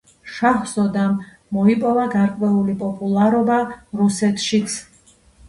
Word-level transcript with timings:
შაჰზოდამ 0.35 1.11
მოიპოვა 1.57 2.07
გარკვეული 2.15 2.75
პოპულარობა 2.81 3.61
რუსეთშიც. 4.01 4.81